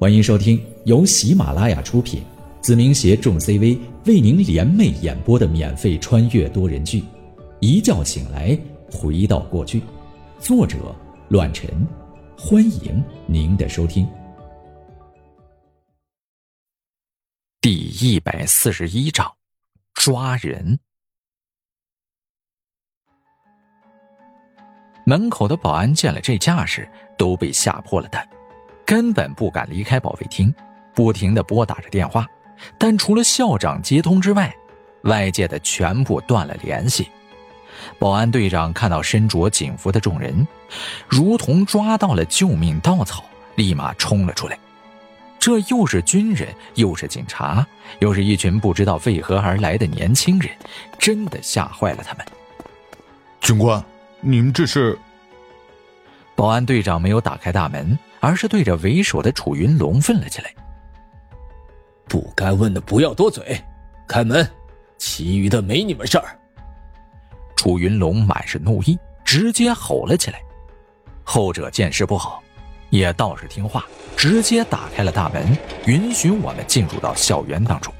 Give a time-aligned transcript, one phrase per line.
[0.00, 2.22] 欢迎收听由喜马拉雅出品，
[2.60, 3.76] 子明携众 CV
[4.06, 7.00] 为您联袂演播的免费穿越多人剧
[7.58, 8.56] 《一觉醒来
[8.92, 9.80] 回到过去》，
[10.38, 10.94] 作者：
[11.30, 11.68] 乱臣。
[12.38, 14.08] 欢迎您的收听。
[17.60, 19.34] 第一百四十一章，
[19.94, 20.78] 抓人。
[25.04, 26.88] 门口的保安见了这架势，
[27.18, 28.37] 都被吓破了胆。
[28.88, 30.54] 根本不敢离开保卫厅，
[30.94, 32.26] 不停的拨打着电话，
[32.78, 34.50] 但除了校长接通之外，
[35.02, 37.06] 外界的全部断了联系。
[37.98, 40.48] 保安队长看到身着警服的众人，
[41.06, 43.22] 如同抓到了救命稻草，
[43.56, 44.58] 立马冲了出来。
[45.38, 47.66] 这又是军人，又是警察，
[47.98, 50.50] 又是一群不知道为何而来的年轻人，
[50.98, 52.24] 真的吓坏了他们。
[53.42, 53.84] 军官，
[54.22, 54.98] 你们这是？
[56.34, 57.98] 保安队长没有打开大门。
[58.20, 60.52] 而是对着为首的楚云龙问了起来
[62.08, 63.62] ：“不该问的不要多嘴，
[64.06, 64.48] 开门，
[64.96, 66.38] 其余的没你们事儿。”
[67.56, 70.40] 楚云龙满是怒意，直接吼了起来。
[71.24, 72.42] 后者见势不好，
[72.90, 73.84] 也倒是听话，
[74.16, 77.92] 直接打开了大门，允许我们进入到校园当中。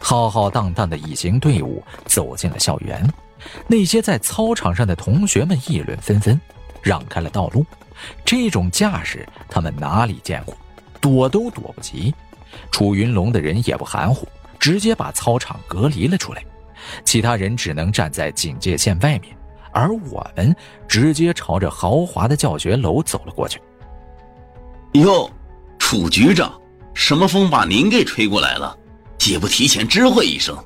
[0.00, 3.08] 浩浩荡荡的一行队伍走进了校园，
[3.68, 6.38] 那些在操场上的同学们议论纷纷，
[6.82, 7.64] 让开了道路。
[8.24, 10.56] 这种架势，他们哪里见过？
[11.00, 12.14] 躲都躲不及。
[12.70, 16.44] 楚云龙的人也不含糊，直接把操场隔离了出来，
[17.04, 19.36] 其他人只能站在警戒线外面，
[19.72, 20.54] 而我们
[20.86, 23.60] 直接朝着豪华的教学楼走了过去。
[24.92, 25.30] 哟，
[25.78, 26.52] 楚局长，
[26.92, 28.76] 什么风把您给吹过来了？
[29.26, 30.56] 也不提前知会一声。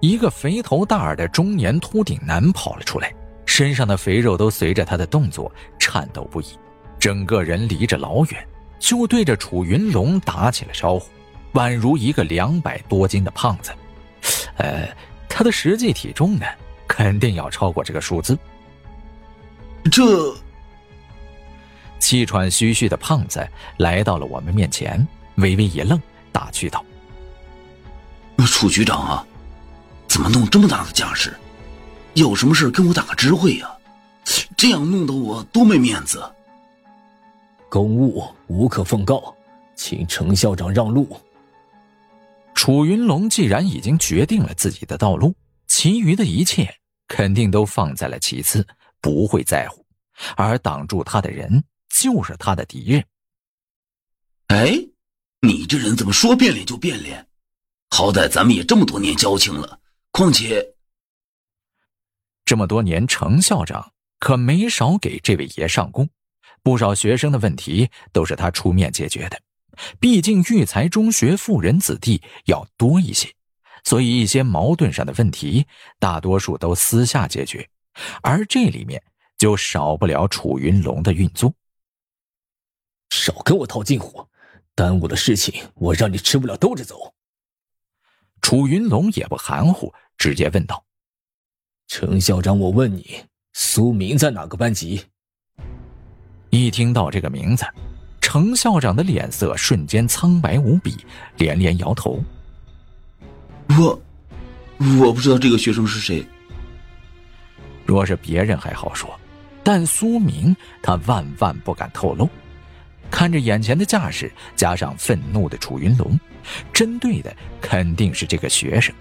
[0.00, 3.12] 一个肥头大耳的中年秃顶男跑了出来。
[3.56, 6.46] 身上的肥肉都随着他的动作颤抖不已，
[6.98, 8.46] 整个人离着老远，
[8.78, 11.08] 就对着楚云龙打起了招呼，
[11.54, 13.72] 宛如一个两百多斤的胖子。
[14.58, 14.86] 呃，
[15.26, 16.44] 他的实际体重呢，
[16.86, 18.38] 肯定要超过这个数字。
[19.90, 20.36] 这
[21.98, 25.98] 气喘吁吁的胖子来到了我们面前，微微一愣，
[26.30, 26.84] 打趣道
[28.46, 29.26] ：“楚局长啊，
[30.08, 31.34] 怎么弄这么大的架势？”
[32.16, 33.70] 有什么事跟我打个知会呀，
[34.56, 36.24] 这样弄得我多没面子。
[37.68, 39.36] 公务无可奉告，
[39.74, 41.14] 请程校长让路。
[42.54, 45.34] 楚云龙既然已经决定了自己的道路，
[45.66, 46.66] 其余的一切
[47.06, 48.66] 肯定都放在了其次，
[49.02, 49.84] 不会在乎。
[50.36, 53.04] 而挡住他的人就是他的敌人。
[54.46, 54.74] 哎，
[55.42, 57.26] 你这人怎么说变脸就变脸？
[57.90, 59.78] 好歹咱们也这么多年交情了，
[60.12, 60.66] 况且。
[62.46, 66.08] 这么多年，程校长可没少给这位爷上供，
[66.62, 69.38] 不少学生的问题都是他出面解决的。
[70.00, 73.28] 毕竟育才中学富人子弟要多一些，
[73.84, 75.66] 所以一些矛盾上的问题，
[75.98, 77.68] 大多数都私下解决，
[78.22, 79.02] 而这里面
[79.36, 81.52] 就少不了楚云龙的运作。
[83.10, 84.26] 少跟我套近乎，
[84.74, 87.12] 耽误了事情，我让你吃不了兜着走。
[88.40, 90.85] 楚云龙也不含糊，直接问道。
[91.88, 93.06] 程校长，我问你，
[93.52, 95.00] 苏明在哪个班级？
[96.50, 97.64] 一听到这个名字，
[98.20, 100.96] 程校长的脸色瞬间苍白无比，
[101.36, 102.22] 连连摇头。
[103.78, 104.00] 我，
[105.00, 106.26] 我不知道这个学生是谁。
[107.84, 109.08] 若是别人还好说，
[109.62, 112.28] 但苏明他万万不敢透露。
[113.10, 116.18] 看着眼前的架势，加上愤怒的楚云龙，
[116.72, 118.92] 针对的肯定是这个学生，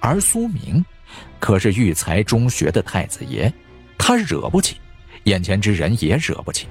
[0.00, 0.84] 而苏明。
[1.38, 3.52] 可是育才中学的太子爷，
[3.96, 4.76] 他惹不起，
[5.24, 6.66] 眼前之人也惹不起。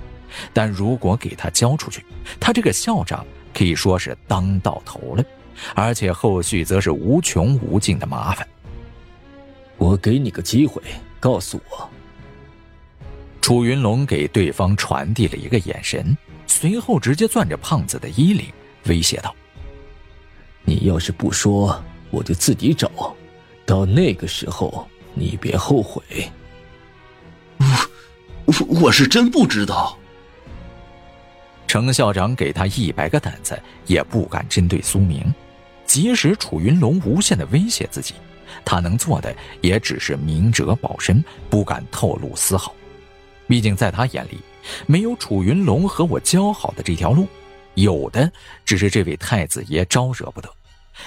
[0.53, 2.03] 但如果给他交出去，
[2.39, 5.23] 他这个校长可以说是当到头了，
[5.73, 8.45] 而且后续则是无穷无尽的麻烦。
[9.77, 10.81] 我给你个机会，
[11.19, 11.89] 告诉我。
[13.41, 18.47] 楚云龙给对方传递了一个眼神，随后直接攥着胖子的衣领，
[18.87, 19.33] 威胁道
[20.65, 23.15] ：“你要是不说，我就自己找。”
[23.65, 26.03] 到那个时候，你别后悔。
[27.57, 29.97] 我我我是真不知道。
[31.67, 35.33] 程校长给他一百个胆子，也不敢针对苏明。
[35.85, 38.13] 即使楚云龙无限的威胁自己，
[38.63, 42.73] 他能做的也只是明哲保身，不敢透露丝毫。
[43.47, 44.39] 毕竟在他眼里，
[44.85, 47.27] 没有楚云龙和我交好的这条路，
[47.73, 48.31] 有的
[48.63, 50.49] 只是这位太子爷招惹不得。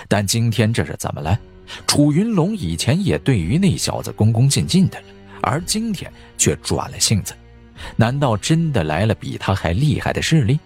[0.08, 1.38] 但今天这是怎么了？
[1.86, 4.98] 楚云龙以前也对于那小子恭恭敬敬的，
[5.42, 7.34] 而今天却转了性子，
[7.94, 10.58] 难道真的来了比他还厉害的势力？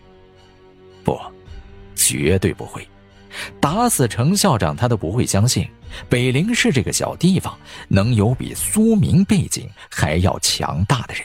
[1.02, 1.18] 不，
[1.96, 2.86] 绝对不会。
[3.60, 5.66] 打死程校长，他都不会相信
[6.08, 7.58] 北陵市这个小地方
[7.88, 11.24] 能有比苏明背景还要强大的人。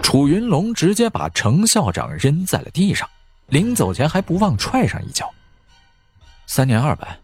[0.00, 3.08] 楚云龙直接把程校长扔在了地上，
[3.48, 5.28] 临走前还不忘踹上一脚。
[6.54, 7.18] 三年二班，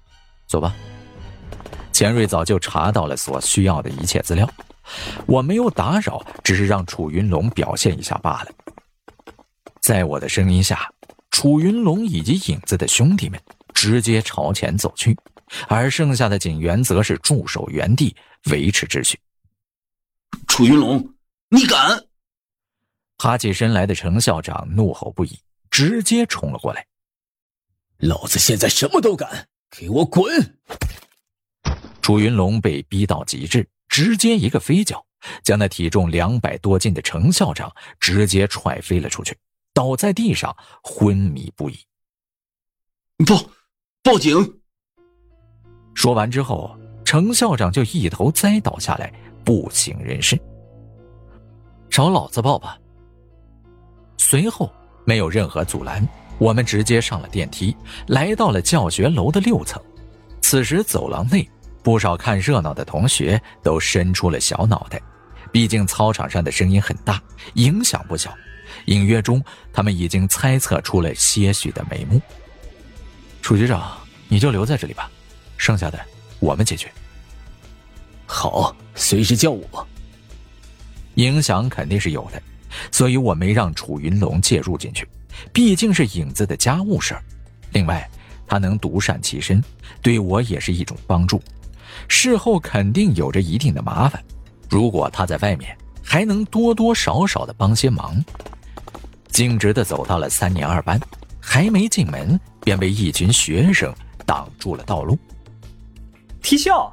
[0.47, 0.75] 走吧。
[1.93, 4.51] 钱瑞早就查到了所需要的一切资料，
[5.27, 8.51] 我没有打扰，只是让楚云龙表现一下罢了。
[9.83, 10.91] 在我的声音下。
[11.31, 13.39] 楚云龙以及影子的兄弟们
[13.75, 15.15] 直接朝前走去，
[15.69, 18.17] 而剩下的警员则是驻守原地
[18.51, 19.21] 维持秩序。
[20.47, 21.07] 楚云龙，
[21.51, 22.03] 你敢！
[23.19, 25.39] 爬起身来的程校长怒吼不已，
[25.71, 26.87] 直接冲了过来。
[27.99, 30.59] 老子现在什么都敢，给我滚！
[32.01, 35.05] 楚云龙被逼到极致，直接一个飞脚，
[35.43, 39.37] 将那体重两百多斤的程校长直接踹飞了出去。
[39.75, 41.77] 倒在地上，昏迷不已。
[43.27, 43.37] 报，
[44.03, 44.61] 报警！
[45.95, 49.13] 说完之后，程校长就一头栽倒下来，
[49.45, 50.39] 不省人事。
[51.91, 52.79] 找老子报吧。
[54.17, 54.73] 随后
[55.05, 56.07] 没有任何阻拦，
[56.39, 57.77] 我们直接上了电梯，
[58.07, 59.83] 来到了教学楼的六层。
[60.41, 61.49] 此时走廊内，
[61.83, 65.01] 不少看热闹的同学都伸出了小脑袋，
[65.53, 67.21] 毕竟操场上的声音很大，
[67.55, 68.33] 影响不小。
[68.87, 69.43] 隐约中，
[69.73, 72.21] 他们已经猜测出了些许的眉目。
[73.43, 73.99] 楚局长，
[74.29, 75.11] 你就留在这里吧，
[75.57, 75.99] 剩下的
[76.39, 76.91] 我们解决。
[78.27, 79.87] 好，随时叫我。
[81.15, 82.41] 影响肯定是有的，
[82.93, 85.09] 所以我没让楚云龙介入进去，
[85.53, 87.23] 毕竟是影子的家务事儿。
[87.73, 88.09] 另外，
[88.47, 89.63] 他能独善其身，
[90.01, 91.43] 对我也是一种帮助。
[92.07, 94.23] 事后肯定有着一定的麻烦，
[94.71, 98.25] 如果他在外面，还能多多少少的帮些忙。
[99.29, 100.99] 径直的走到了三年二班，
[101.41, 103.95] 还没进门便被一群学生
[104.25, 105.19] 挡住了道路。
[106.41, 106.93] 踢笑，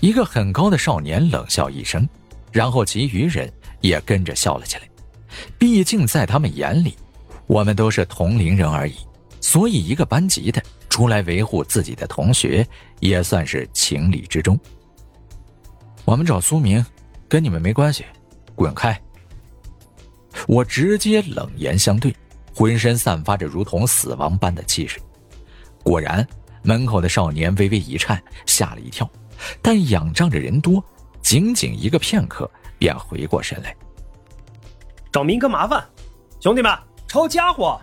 [0.00, 2.08] 一个很高的少年冷笑一声，
[2.50, 4.82] 然后其余人也跟着笑了起来。
[5.58, 6.96] 毕竟在他们眼里，
[7.46, 8.94] 我们都是同龄人而已，
[9.40, 12.66] 所以一个班级的出来维护自己的同学，
[13.00, 14.58] 也算是情理之中。
[16.04, 16.84] 我们找苏明，
[17.28, 18.04] 跟你们没关系，
[18.54, 18.98] 滚开。
[20.46, 22.14] 我直接冷言相对，
[22.54, 25.00] 浑身散发着如同死亡般的气势。
[25.82, 26.26] 果然，
[26.62, 29.08] 门口的少年微微一颤，吓了一跳，
[29.62, 30.84] 但仰仗着人多，
[31.22, 33.74] 仅仅一个片刻便回过神来。
[35.16, 35.82] 找明哥麻烦，
[36.40, 36.70] 兄弟们
[37.08, 37.80] 抄家伙。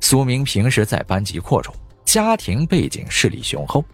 [0.00, 1.70] 苏明平时在班级阔绰，
[2.02, 3.84] 家庭背景势力雄厚，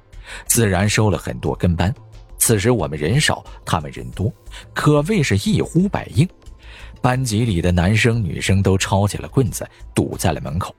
[0.46, 1.92] 自然收了很多跟班。
[2.38, 4.32] 此时我们人少，他们人多，
[4.72, 6.24] 可谓是一呼百应。
[7.02, 10.72] 班级里的男生女生都抄起了棍子，堵在了门口，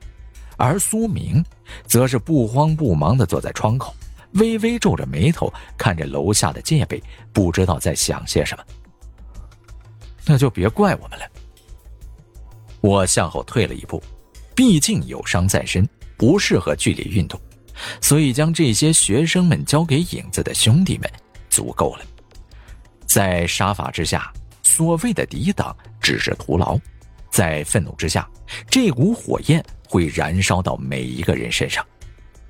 [0.56, 1.44] 而苏明
[1.84, 3.94] 则是不慌不忙地坐在窗口，
[4.36, 6.98] 微微皱着眉头看着楼下的戒备，
[7.30, 8.64] 不知道在想些什么。
[10.26, 11.26] 那就别怪我们了。
[12.80, 14.02] 我向后退了一步，
[14.54, 17.40] 毕竟有伤在身，不适合剧烈运动，
[18.00, 21.10] 所以将这些学生们交给影子的兄弟们
[21.48, 22.04] 足够了。
[23.06, 24.32] 在杀伐之下，
[24.62, 25.76] 所谓的抵挡。
[26.02, 26.78] 只是徒劳，
[27.30, 28.26] 在愤怒之下，
[28.70, 31.86] 这股火焰会燃烧到每一个人身上。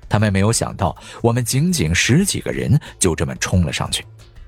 [0.07, 4.05] 他们没有想到，我们仅仅十几个人就这么冲了上去，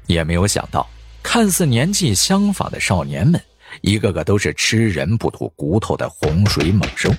[0.07, 0.89] 也没有想到，
[1.23, 3.41] 看似年纪相仿的少年们，
[3.81, 7.09] 一个个都是吃人不吐骨头的洪水猛兽。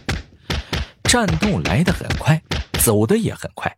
[1.02, 2.40] 战斗来得很快，
[2.80, 3.74] 走得也很快，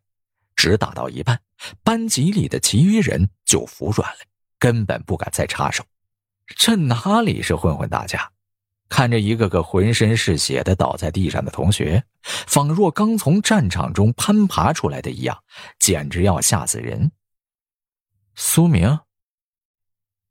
[0.55, 1.41] 只打到一半，
[1.83, 4.19] 班级里的其余人就服软了，
[4.59, 5.85] 根本不敢再插手。
[6.57, 8.31] 这哪里是混混打架？
[8.89, 15.39] 看着一个个浑身是血的倒在地上的同学，仿若刚从战场中攀爬出来的一样，
[15.79, 17.11] 简直要吓死人。
[18.35, 18.99] 苏明，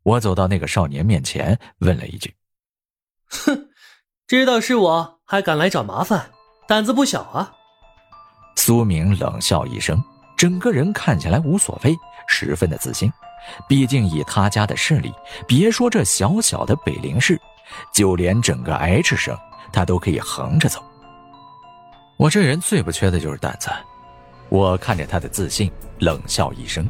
[0.06, 2.32] 我走到那个少年面前，问了一句
[3.28, 3.70] ：“哼，
[4.28, 6.30] 知道是我还敢来找麻烦，
[6.68, 7.52] 胆子不小啊。”
[8.56, 10.00] 苏明冷笑一声，
[10.38, 11.96] 整个人看起来无所谓，
[12.28, 13.12] 十分的自信。
[13.68, 15.12] 毕竟以他家的势力，
[15.48, 17.40] 别说这小小的北陵市，
[17.92, 19.36] 就连整个 H 省，
[19.74, 20.84] 他都可以横着走。
[22.18, 23.72] 我这人最不缺的就是胆子。
[24.50, 26.88] 我看着他的自信，冷笑一声。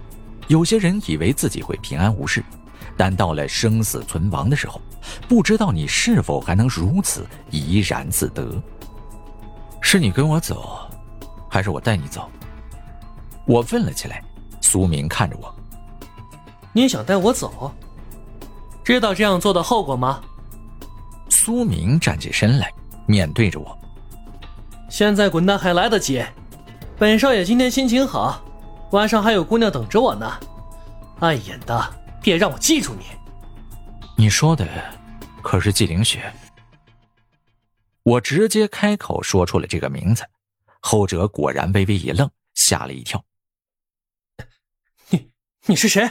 [0.47, 2.43] 有些人以为自己会平安无事，
[2.97, 4.81] 但到了生死存亡的时候，
[5.27, 8.61] 不知道你是否还能如此怡然自得。
[9.81, 10.79] 是你跟我走，
[11.49, 12.29] 还是我带你走？
[13.45, 14.21] 我问了起来。
[14.61, 15.55] 苏明看着我。
[16.73, 17.71] 你想带我走？
[18.83, 20.19] 知道这样做的后果吗？
[21.29, 22.73] 苏明站起身来，
[23.05, 23.77] 面对着我。
[24.89, 26.23] 现在滚蛋还来得及，
[26.97, 28.41] 本少爷今天心情好，
[28.91, 30.29] 晚上还有姑娘等着我呢。
[31.19, 31.95] 碍眼的，
[32.25, 33.05] 别让我记住你。
[34.17, 34.67] 你说的
[35.43, 36.33] 可是季凌雪？
[38.01, 40.27] 我直接开口说出了这个名字，
[40.79, 43.23] 后者果然微微一愣，吓了一跳。
[45.09, 45.29] 你
[45.67, 46.09] 你是谁？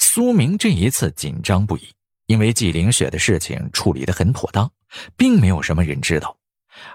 [0.00, 1.88] 苏明这一次紧张不已，
[2.26, 4.68] 因为季凌雪的事情处理的很妥当，
[5.16, 6.36] 并没有什么人知道。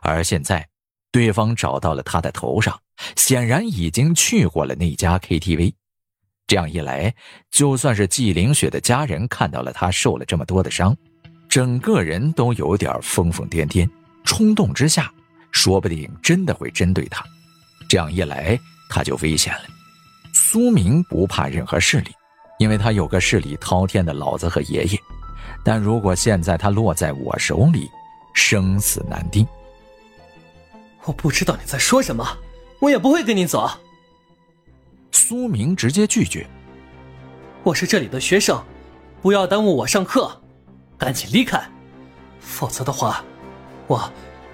[0.02, 0.68] 而现在，
[1.10, 2.82] 对方找到了他的头上，
[3.16, 5.76] 显然已经去过了那家 KTV。
[6.52, 7.16] 这样一来，
[7.50, 10.94] 就算是纪凌雪的家人看到了他受了这么多的伤，
[11.48, 13.90] 整个人都有点疯疯癫癫，
[14.26, 15.10] 冲动之下，
[15.54, 17.24] 说不定真的会针对他。
[17.88, 19.62] 这样一来，他就危险了。
[20.34, 22.12] 苏明不怕任何势力，
[22.60, 25.00] 因为他有个势力滔天的老子和爷爷。
[25.64, 27.88] 但如果现在他落在我手里，
[28.34, 29.48] 生死难定。
[31.06, 32.28] 我不知道你在说什么，
[32.82, 33.72] 我也不会跟你走。
[35.12, 36.48] 苏明直接拒绝。
[37.64, 38.62] 我是这里的学生，
[39.22, 40.42] 不要耽误我上课，
[40.98, 41.62] 赶紧离开，
[42.40, 43.24] 否则的话，
[43.88, 44.12] 我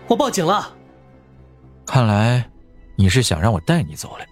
[0.08, 0.76] 我报警了。
[1.86, 2.50] 看来
[2.96, 4.26] 你是想让我带你走了。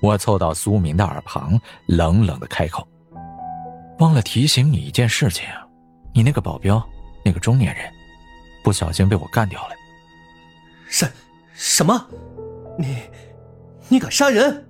[0.00, 2.86] 我凑到苏明的耳旁，冷冷的开口
[3.98, 5.48] ：“忘了提醒你一件事情，
[6.14, 6.80] 你那个保镖，
[7.24, 7.92] 那个中年人，
[8.62, 9.74] 不小心被我干掉了。”
[10.88, 11.10] 什
[11.52, 12.06] 什么？
[12.78, 13.02] 你
[13.88, 14.67] 你敢杀人？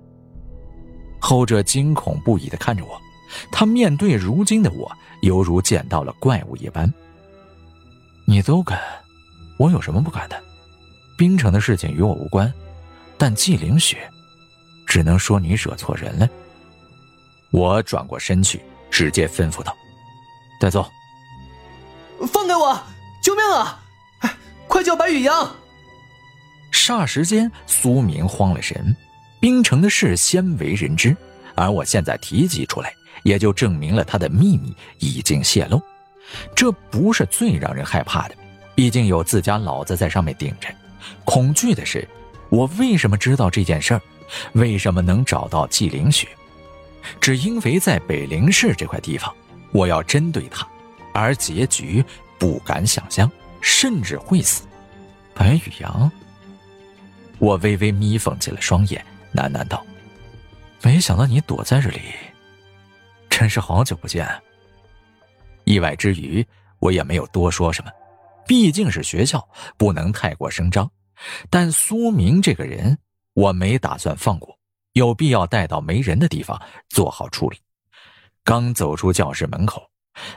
[1.20, 3.00] 后者惊恐不已的看着我，
[3.50, 6.92] 他面对如今的我，犹如见到了怪物一般。
[8.24, 8.80] 你都敢，
[9.58, 10.42] 我有什么不敢的？
[11.16, 12.52] 冰城的事情与我无关，
[13.16, 14.08] 但纪凌雪，
[14.86, 16.28] 只能说你惹错人了。
[17.50, 19.76] 我转过身去，直接吩咐道
[20.60, 20.86] ：“带走。”
[22.32, 22.80] 放开我！
[23.22, 23.82] 救命啊！
[24.68, 25.56] 快叫白宇阳！
[26.70, 28.94] 霎时间，苏明慌了神。
[29.40, 31.16] 冰城的事鲜为人知，
[31.54, 32.92] 而我现在提及出来，
[33.22, 35.80] 也就证明了他的秘密已经泄露。
[36.54, 38.34] 这不是最让人害怕的，
[38.74, 40.68] 毕竟有自家老子在上面顶着。
[41.24, 42.06] 恐惧的是，
[42.48, 44.00] 我为什么知道这件事儿？
[44.52, 46.28] 为什么能找到纪凌雪？
[47.20, 49.34] 只因为在北陵市这块地方，
[49.72, 50.68] 我要针对他，
[51.14, 52.04] 而结局
[52.38, 53.30] 不敢想象，
[53.60, 54.64] 甚至会死。
[55.32, 56.10] 白宇阳，
[57.38, 59.02] 我微微眯缝起了双眼。
[59.34, 59.84] 喃喃道
[60.82, 62.00] ：“没想到你躲在这里，
[63.28, 64.28] 真是好久不见。”
[65.64, 66.46] 意外之余，
[66.78, 67.90] 我也没有多说什么，
[68.46, 70.90] 毕竟是学校，不能太过声张。
[71.50, 72.96] 但苏明这个人，
[73.34, 74.58] 我没打算放过，
[74.92, 77.58] 有必要带到没人的地方做好处理。
[78.44, 79.90] 刚走出教室门口，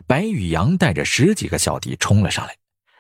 [0.06, 2.56] 白宇阳带着十几个小弟冲了上来。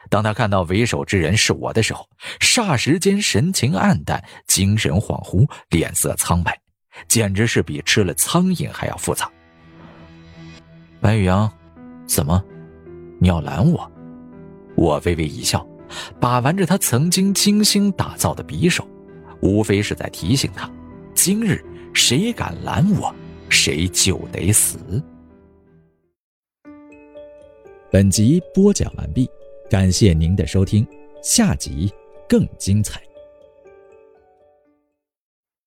[0.10, 2.08] 当他看到为首之人是我的时候，
[2.39, 6.60] 霎时间神情黯淡，精神恍惚，脸色苍白，
[7.08, 9.29] 简直是比吃了苍蝇还要复杂。
[11.00, 11.51] 白宇阳，
[12.05, 12.43] 怎么，
[13.20, 13.89] 你要拦我？
[14.75, 15.65] 我微微一笑，
[16.20, 18.88] 把玩着他曾经精心打造的匕首，
[19.41, 20.70] 无非是在提醒他：
[21.13, 23.13] 今日谁敢拦我，
[23.50, 24.77] 谁就得死。
[27.91, 29.29] 本集播讲完毕。
[29.71, 30.85] 感谢您的收听，
[31.23, 31.89] 下集
[32.27, 33.01] 更精彩。